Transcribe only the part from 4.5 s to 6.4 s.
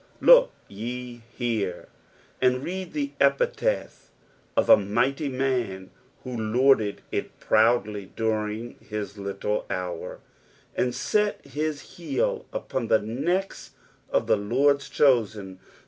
of a mighty man, who